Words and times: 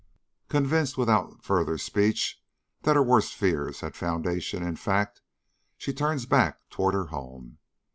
'""Convinced 0.49 0.97
without 0.97 1.43
further 1.43 1.77
speech, 1.77 2.41
that 2.81 2.95
her 2.95 3.03
worst 3.03 3.35
fears 3.35 3.81
had 3.81 3.95
foundation 3.95 4.63
in 4.63 4.75
fact, 4.75 5.21
she 5.77 5.93
turns 5.93 6.25
back 6.25 6.67
toward 6.71 6.95
her 6.95 7.09
home. 7.13 7.59